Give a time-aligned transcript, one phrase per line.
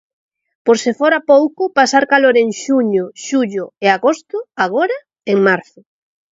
[0.65, 4.97] Por se fora pouco pasar calor en xuño, xullo e agosto, agora
[5.31, 5.79] en marzo.